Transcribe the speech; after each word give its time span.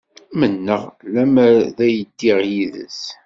Mennaɣ 0.39 0.83
lemmer 1.13 1.55
d 1.77 1.79
ay 1.85 1.95
ddiɣ 2.09 2.39
yid-s. 2.51 3.01